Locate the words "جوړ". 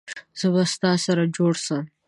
1.37-1.53